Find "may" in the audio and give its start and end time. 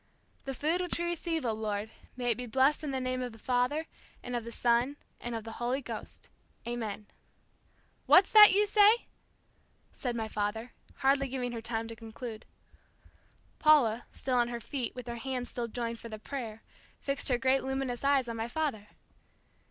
2.17-2.31